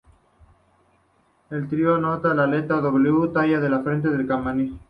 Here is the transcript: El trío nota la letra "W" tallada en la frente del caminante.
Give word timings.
El 1.51 1.69
trío 1.69 1.99
nota 1.99 2.33
la 2.33 2.47
letra 2.47 2.79
"W" 2.81 3.29
tallada 3.31 3.67
en 3.67 3.71
la 3.71 3.83
frente 3.83 4.09
del 4.09 4.25
caminante. 4.25 4.79